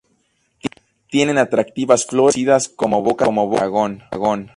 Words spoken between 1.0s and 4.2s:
Tienen atractivas flores conocidas como "Boca de Dragón".